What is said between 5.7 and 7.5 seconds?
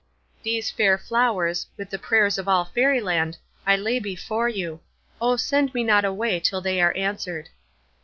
me not away till they are answered."